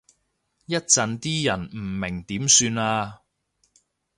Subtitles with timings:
[0.65, 3.21] 一陣啲人唔明點算啊？